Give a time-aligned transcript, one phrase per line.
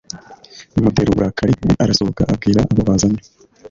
[0.73, 1.53] bimutera uburakari
[1.83, 3.21] Arasohoka abwira abo bazanye